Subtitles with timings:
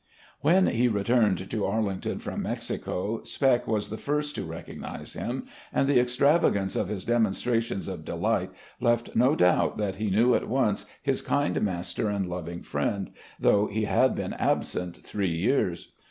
[0.41, 5.87] When he returned to Arlington from Mexico, Spec was the first to recognise him, and
[5.87, 10.87] the extravagance of his demonstrations of delight left no doubt that he knew at once
[11.03, 15.91] his kind master and loving friend, though he had been absent three years.